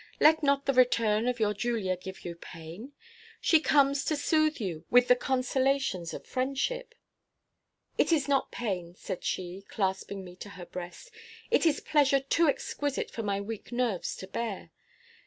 [0.19, 2.93] Let not the return of your Julia give you pain;
[3.39, 6.95] she comes to soothe you with the consolations of friendship."
[7.99, 11.11] "It is not pain," said she, clasping me to her breast;
[11.51, 14.71] "it is pleasure too exquisite for my weak nerves to bear.